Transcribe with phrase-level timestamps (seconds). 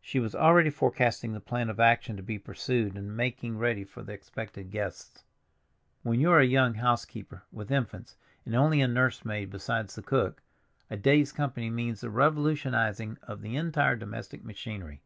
[0.00, 4.04] She was already forecasting the plan of action to be pursued in making ready for
[4.04, 5.24] the expected guests.
[6.04, 8.14] When you are a young housekeeper with infants
[8.46, 10.42] and only a nurse maid besides the cook,
[10.90, 15.02] a day's company means the revolutionizing of the entire domestic machinery.